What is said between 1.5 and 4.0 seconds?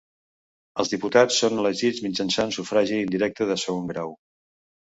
elegits mitjançant sufragi indirecte de segon